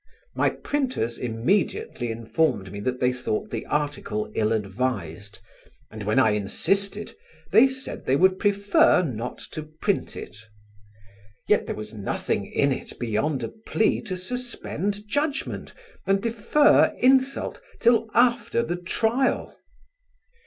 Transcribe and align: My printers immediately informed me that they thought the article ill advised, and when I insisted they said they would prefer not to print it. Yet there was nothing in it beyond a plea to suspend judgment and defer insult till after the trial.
My 0.33 0.49
printers 0.49 1.19
immediately 1.19 2.09
informed 2.09 2.71
me 2.71 2.79
that 2.79 2.99
they 2.99 3.13
thought 3.13 3.51
the 3.51 3.67
article 3.67 4.31
ill 4.33 4.51
advised, 4.51 5.37
and 5.91 6.01
when 6.01 6.17
I 6.17 6.31
insisted 6.31 7.13
they 7.51 7.67
said 7.67 8.07
they 8.07 8.15
would 8.15 8.39
prefer 8.39 9.03
not 9.03 9.37
to 9.51 9.61
print 9.61 10.15
it. 10.15 10.35
Yet 11.47 11.67
there 11.67 11.75
was 11.75 11.93
nothing 11.93 12.47
in 12.47 12.71
it 12.71 12.97
beyond 12.97 13.43
a 13.43 13.49
plea 13.49 14.01
to 14.05 14.17
suspend 14.17 15.07
judgment 15.07 15.71
and 16.07 16.19
defer 16.19 16.95
insult 16.99 17.61
till 17.79 18.09
after 18.15 18.63
the 18.63 18.77
trial. 18.77 19.55